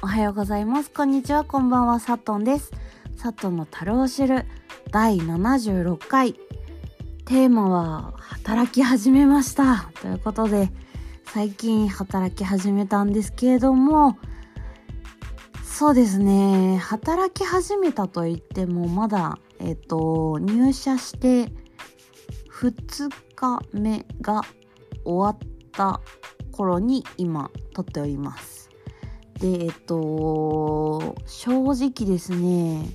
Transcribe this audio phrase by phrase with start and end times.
[0.00, 0.92] おはようございます。
[0.92, 1.42] こんにちは。
[1.42, 1.98] こんばんは。
[1.98, 2.70] さとんです。
[3.16, 4.44] さとの樽を知る
[4.92, 6.34] 第76回。
[7.24, 9.90] テーマは働き始めました。
[10.00, 10.70] ということで
[11.24, 14.16] 最近働き始めたんですけれども
[15.64, 16.78] そうですね。
[16.78, 21.52] 働き始めたと言ってもまだえっ、と入社して
[22.52, 24.42] 2日目が
[25.04, 26.00] 終わった
[26.52, 28.57] 頃に今撮っております。
[29.40, 32.86] でえっと正直ですね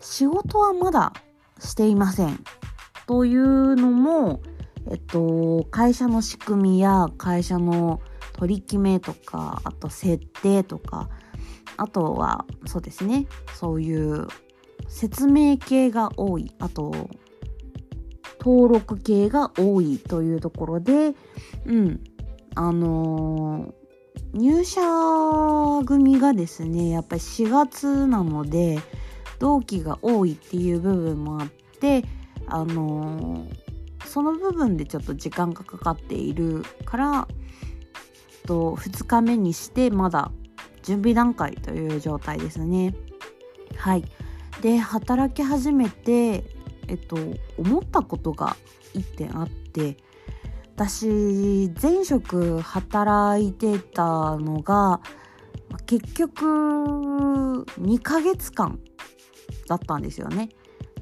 [0.00, 1.12] 仕事はまだ
[1.58, 2.42] していません。
[3.06, 4.40] というのも
[4.90, 8.00] えっと会社の仕組みや会社の
[8.34, 11.08] 取り決めとかあと設定とか
[11.76, 14.28] あとはそうですねそういう
[14.88, 16.52] 説明系が多い。
[16.58, 16.92] あと
[18.40, 21.14] 登録系が多いというところで、
[21.66, 22.00] うん、
[22.54, 23.74] あの、
[24.32, 24.80] 入社
[25.84, 28.78] 組がですね、やっぱり4月なので、
[29.38, 31.48] 同期が多いっていう部分もあっ
[31.80, 32.04] て、
[32.46, 37.28] あのー、その部分でちょっと時間がかかっているから、
[38.46, 40.30] と2日目にしてまだ
[40.82, 42.94] 準備段階という状態ですね。
[43.76, 44.04] はい。
[44.62, 46.44] で、働き始めて、
[46.88, 47.16] えっと、
[47.58, 48.56] 思ったことが
[48.94, 49.98] 1点あって
[50.78, 55.00] 私前職働いてたのが
[55.86, 58.78] 結局2ヶ月間
[59.66, 60.50] だったんですよね。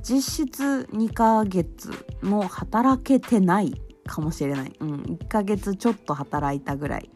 [0.03, 1.91] 実質2ヶ月
[2.23, 3.75] も働けてない
[4.07, 7.11] かもしれない、うん、1ヶ月ちょっと働いたぐらい。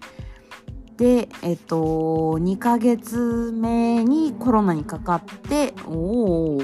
[0.99, 6.61] でえっと2ヶ月目にコロナにかかっておお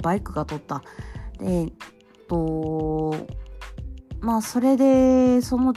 [0.00, 0.84] バイクが取った。
[1.40, 1.72] で、えっ
[2.28, 3.16] と、
[4.20, 5.74] まあそれで、その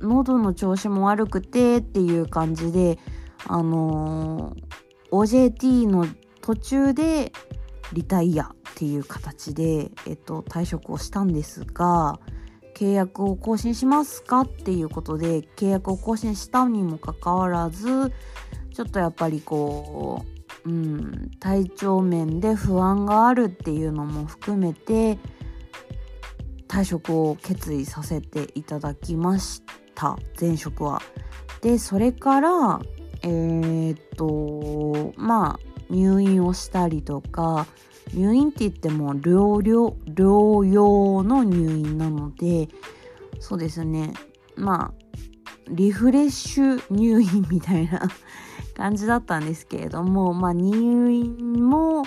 [0.00, 2.98] 喉の調子も悪くてっていう感じで、
[3.46, 6.06] あのー、OJT の
[6.40, 7.32] 途中で
[7.92, 12.20] リタイアっていう形で、えっと、退職をしたんですが、
[12.74, 18.12] 契約を更新しますかっていうことで契約を更新したにもかかわらず
[18.72, 25.18] ちょっとやっぱりこううん、体調面で不安があるっていうのも含めて
[26.78, 29.62] 退職を決意させていただきまし
[29.96, 31.02] た前職は。
[31.60, 32.80] でそれから
[33.22, 37.66] えー、っとまあ入院をしたりとか
[38.14, 42.68] 入院って言っても療養療養の入院なので
[43.40, 44.12] そうですね
[44.54, 45.14] まあ
[45.68, 48.08] リフレッシュ入院みたいな
[48.76, 52.04] 感じだったんですけれども、まあ、入院も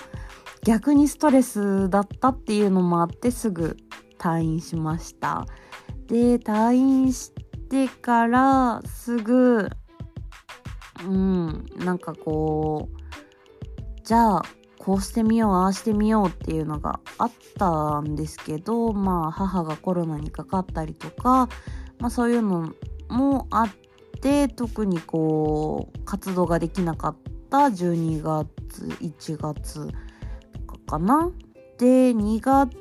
[0.63, 3.75] 逆にストレスだったっていうのもあってすぐ
[4.21, 5.45] 退院しました。
[6.07, 7.31] で、退院し
[7.69, 9.69] てからすぐ、
[11.05, 14.43] うん、なんかこう、じゃあ、
[14.77, 21.49] こうしてみよう、ああしてみようっていうのがあったんですけど、まあ、母がコロナにかかったりとか、
[21.99, 22.73] まあそういうの
[23.09, 23.69] もあっ
[24.21, 27.17] で特にこう活動ができなかっ
[27.49, 29.87] た12月1月
[30.67, 31.31] かかな
[31.79, 32.71] で2月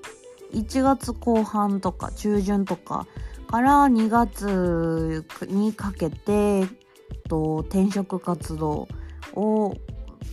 [0.53, 3.06] 1月後半とか中旬とか
[3.47, 6.66] から2月にかけてえっ
[7.28, 8.88] と転職活動
[9.34, 9.75] を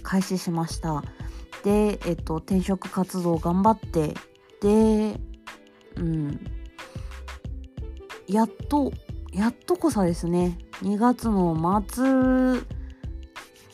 [0.04, 1.04] 開始しました。
[1.64, 4.14] で、えっと、転職活動頑張って
[4.62, 5.20] で
[5.96, 6.40] うん。
[8.28, 8.92] やっと
[9.34, 10.58] やっとこさですね。
[10.82, 11.56] 2月の
[11.88, 12.62] 末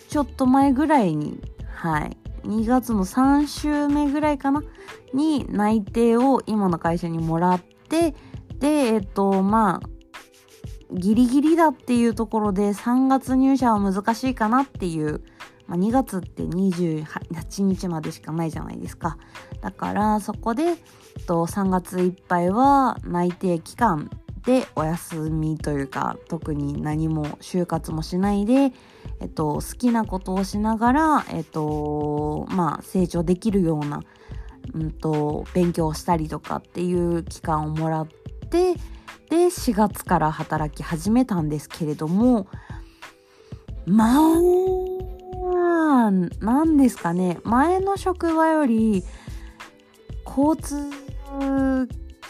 [0.10, 2.18] ちょっと前ぐらいにはい。
[2.44, 4.64] 2月の3週目ぐらいかな？
[5.14, 8.16] に内定を今の会社にもらって
[8.59, 9.90] でえっとまあ
[10.92, 15.24] ギリギリだっていうところで3月入社は難しいかなっていう、
[15.68, 19.18] まあ、2月って28日までしかないじゃないですか。
[19.62, 20.78] だからそこで、えっ
[21.25, 24.10] と、3月いっぱいは内定期間
[24.46, 28.72] でお休みというか特に何も就活もしないで、
[29.24, 34.02] えっと、好きなことをしながら、えっとまあ、成長できるような、
[34.74, 38.08] うんと、勉強したりとかっていう期間をもらっ
[38.50, 38.74] て
[39.30, 42.48] で4月から働き始めたんですけれども
[43.86, 44.36] ま
[46.08, 46.12] あ
[46.42, 47.40] 何ですかね。
[47.44, 49.04] 前の職場より
[50.25, 50.90] 交通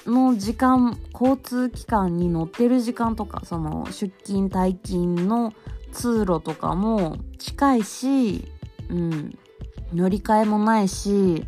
[0.05, 5.53] の時間交通機関に乗ってる時間とかその出勤退勤の
[5.93, 8.45] 通路とかも近いし、
[8.89, 9.37] うん、
[9.93, 11.45] 乗り換えもないし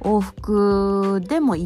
[0.00, 1.56] 往復でも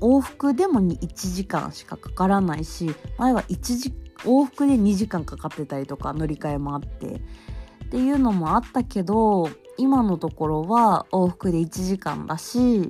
[0.00, 7.20] 往復でも1時間しかかからないし前は1時往復で2時間かかってたりとか乗り換えもあって。
[7.86, 12.88] っていうのもあったけど今のところは往復で1時間だし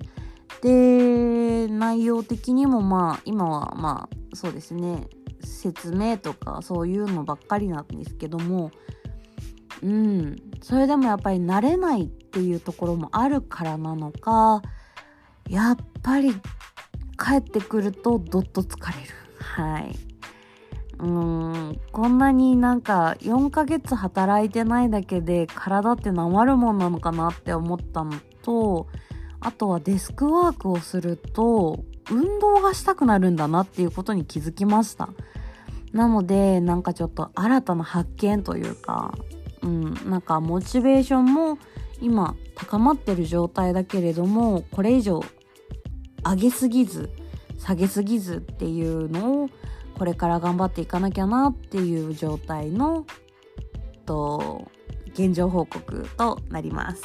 [0.61, 5.09] で内容的にもまあ今はまあそうですね。
[5.51, 8.71] 説明とかそういうのばっかりなんですけども
[9.83, 10.37] うん。
[10.63, 14.63] それでもやっぱり慣れないっていうところもあるからなのか
[15.49, 19.15] やっぱり帰ってくるとどっと疲れる。
[19.39, 19.99] はい。
[20.99, 21.81] うん。
[21.93, 28.13] こんなになんか4ヶ月働いてないだけで体ってなまるもんなのかなって思ったの
[28.43, 28.87] と
[29.41, 35.09] あとはデスクワークをすると運動がしたくなるんだなっていうことに気づきました。
[35.93, 39.15] なのでなんかちょっと新たな発見というか
[39.63, 41.59] うんなんかモチベーションも
[42.01, 45.23] 今高まってる状態だけれどもこれ以上
[46.25, 47.11] 上げすぎず
[47.59, 49.51] 下げすぎずっていうのを
[49.99, 53.05] これから頑張っていかなきゃなっていう状態の
[54.07, 54.71] と
[55.13, 57.03] 現状報告となります。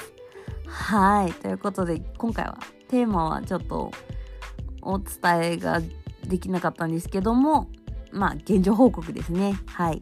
[0.65, 3.91] はいということで今回はテーマはちょっと
[4.81, 5.81] お伝えが
[6.25, 7.67] できなかったんですけども
[8.15, 9.55] まあ現状報告ですね。
[9.67, 10.01] はい。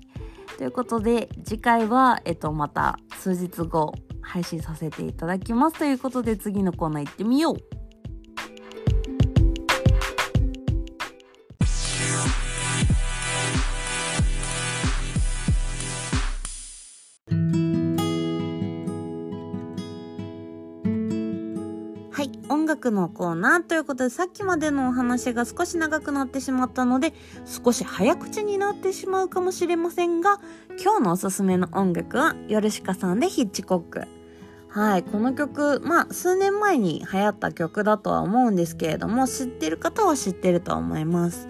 [0.57, 5.79] ということで次回は、えっと、また数日後配信させていただきます。
[5.79, 7.82] ということで次のコーナー行ってみよう。
[22.83, 27.13] 音楽のコーナーということでさっきまでのお話が少し長くなってしまったので
[27.45, 30.41] 少し早口になってしまうかもしれませんが
[30.81, 34.01] 今日のおすすめの音楽はヨルシカさんでヒッチコック
[34.67, 41.47] はい、この曲、まあ、数年前に流行った曲だとは思うんですけれども、知ってる方は知ってるとは思います。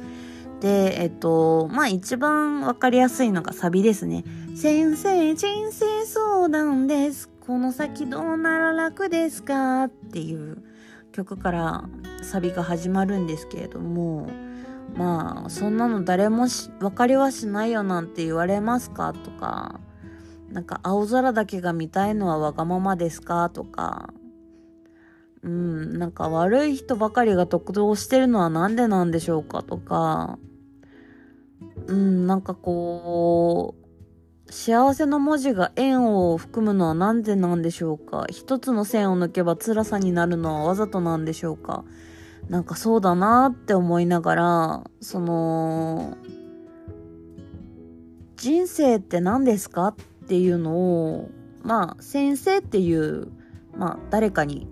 [0.60, 4.26] で、えっと、まあ、一番わかりやすいのがサビですね。
[4.56, 7.30] 先生、人生相談です。
[7.40, 9.86] この先どうなら楽ですか？
[9.86, 10.58] っていう
[11.13, 11.86] 曲から
[12.24, 14.27] サビが始まるんですけれども、
[14.95, 19.80] まあ、そんなの誰も分かりはしないよなんて言われますかとか、
[20.51, 24.13] なんか青空だけが見たいのはわがままですかとか、
[25.44, 30.39] うん、なんか悪い人ばかりが得動してるのはなんでなんでしょうかとか、
[31.88, 33.83] うん、なんかこう、
[34.50, 38.25] 幸せの文字が円を含むのはなんでなんでしょうか？
[38.30, 41.84] 一つの線を抜けば辛さになるのはわざとなんでしょうか？
[42.50, 46.18] なんかそうだなって思いながら、その、
[48.36, 51.30] 人生って何ですかっっていうのを
[51.63, 53.28] まあ先生っていう
[53.75, 54.68] まあ誰かに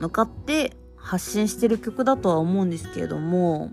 [0.00, 3.70] 向かって発信してる曲だとは思うんですけれども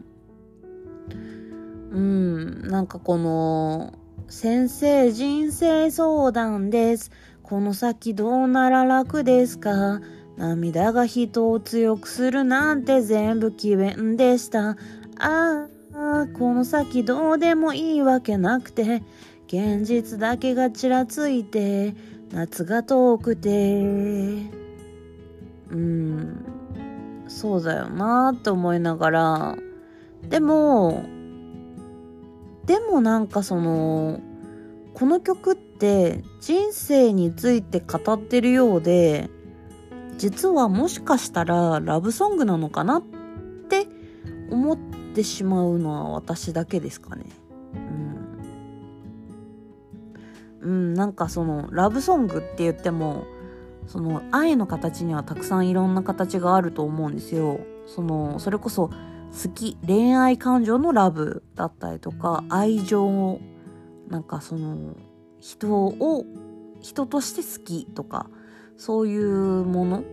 [1.92, 3.94] うんなんかこの
[4.34, 7.12] 「先生人生相談です」
[7.44, 10.02] 「この先どうなら楽ですか?」
[10.36, 14.76] 涙が人を強くするなんて全部詭弁でした。
[15.20, 19.04] ああ、この先どうでもいいわけなくて、
[19.46, 21.94] 現実だけがちらついて
[22.32, 23.84] 夏が遠くて
[25.72, 26.44] うん
[27.28, 29.56] そうだよなって思いながら
[30.28, 31.04] でも
[32.66, 34.20] でもなんかその
[34.94, 39.30] この曲って人生について語ってるようで
[40.18, 43.88] 実はもしかしたらラブソングなのかなって
[44.50, 44.78] 思っ
[45.16, 47.26] てしまうのは私だけですかね。
[50.62, 53.26] うん、なんかそのラブソングって言っても
[53.88, 57.60] その愛の形にはたくさんいろんな形があると思うんですよ。
[57.86, 58.90] そのそれこそ
[59.34, 63.40] 好き恋愛感情のラブだったりとか愛情
[64.08, 64.96] なんかその
[65.40, 66.26] 人を
[66.82, 68.28] 人として好きとか
[68.78, 70.04] そういうもの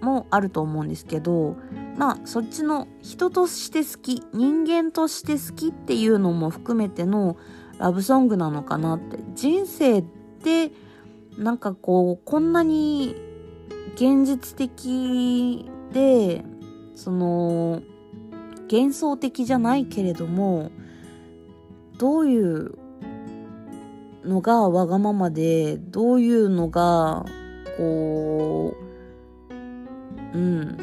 [0.00, 1.56] もあると思うんですけど
[1.96, 7.36] まあそっちの人として好き人間として好きっていうのも含めての
[7.78, 9.18] ラブソングなのかなって。
[9.34, 10.72] 人生って
[11.38, 13.14] なんかこうこんなに
[13.94, 16.44] 現実的で
[16.94, 17.82] その
[18.70, 20.70] 幻想的じゃないけれども
[21.98, 22.74] どういう
[24.24, 27.24] のがわがままでどういうのが
[27.76, 28.74] こ
[30.32, 30.76] ううん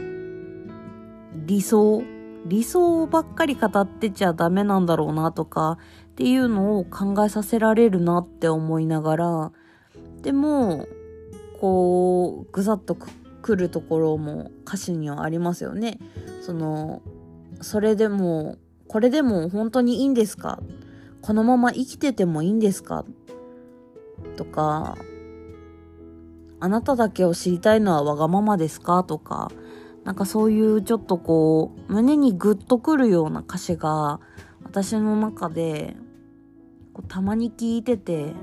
[1.46, 2.04] 理想？
[2.46, 5.78] 理想ばっかり語ってちゃダメなんだろうなとか
[6.12, 9.52] っていうのを考えさせられるなって思いながら
[10.22, 10.88] でも
[11.60, 12.98] こうぐざっと
[13.42, 16.00] くるところも歌詞にはありますよね。
[16.42, 17.02] その
[17.63, 20.60] それでもこれでも本当にいいんですか？
[21.22, 23.05] このまま生きててもいいんですか？
[24.38, 24.98] とか
[26.60, 29.03] あなただけを知りたいのはわがままですか？
[29.03, 29.51] とか、
[30.05, 34.22] なんかそういうちょっとこう、胸にグッとくるような歌詞が、
[34.63, 35.98] 私の中で、
[37.10, 38.34] たまに聞いてて、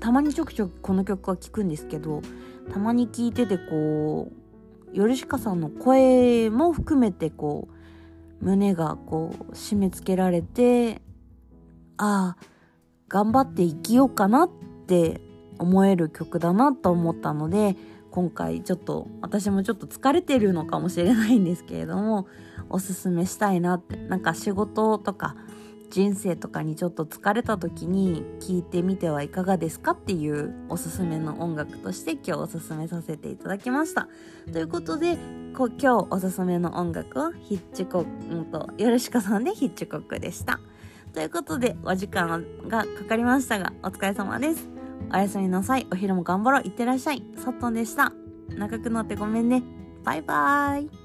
[0.00, 2.22] たまにちょくちょくこの曲は聴くんですけど、
[2.72, 4.32] たまに聞いててこ
[4.92, 7.77] う、ヨルシカさんの声も含めてこう、
[8.40, 11.02] 胸がこう、締め付けられて、
[11.96, 12.46] ああ、
[13.08, 14.50] 頑張って生きようかなっ
[14.86, 15.20] て
[15.58, 17.76] 思える曲だなと思ったので、
[18.10, 22.26] 今回ちょっと私もちょっと疲れてるのかもしれないんですけれども
[22.70, 25.36] おすすめしたいなってなんか仕事とか
[25.90, 34.08] 人生とかにちょっと疲れた時に聞いてみてはいかがですかっていうおすすめの音楽として今日おすすめさせていただきました。
[34.52, 35.18] ということで
[35.56, 40.60] 今日おすすめの音楽はヒッチコックとヨルシカさんでヒッチコックでした。
[41.14, 44.68] ということでお時間がかかりましたがお疲れ様です。
[45.12, 45.86] おやすみなさい。
[45.90, 46.62] お昼も頑張ろう。
[46.64, 47.24] いってらっしゃい。
[47.36, 48.12] サットンでした。
[48.50, 49.62] 長くなってごめんね。
[50.04, 50.97] バイバーイ。